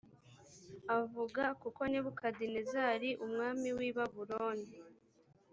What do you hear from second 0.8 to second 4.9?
avuga kuko nebukadinezari umwami w i babuloni